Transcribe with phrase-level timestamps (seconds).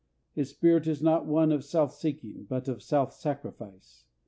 [0.33, 4.05] His spirit is not one of self seeking, but of self sacrifice.